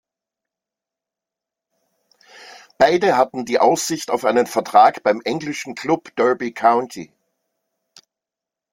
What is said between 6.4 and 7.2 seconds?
County.